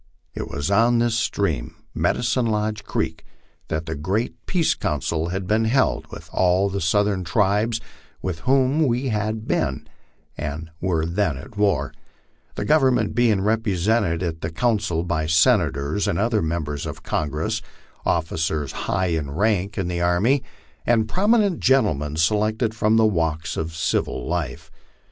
[0.33, 3.23] It was on this stream Medicine Lodge creek
[3.67, 7.79] that the great peace council had been held with all the southern tribes
[8.19, 9.87] with whom we had been
[10.35, 11.93] and were then at war,
[12.55, 17.61] the Government being represented at the coun cil by Senators and other members of Congress,
[18.03, 20.41] officers high in rank in the army,
[20.83, 24.71] and prominent gentlemen selected from the walks of civil life.